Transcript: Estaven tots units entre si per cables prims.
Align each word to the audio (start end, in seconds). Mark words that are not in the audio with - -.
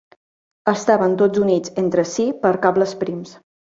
Estaven 0.73 1.13
tots 1.21 1.43
units 1.43 1.77
entre 1.85 2.09
si 2.17 2.29
per 2.43 2.57
cables 2.69 3.01
prims. 3.07 3.41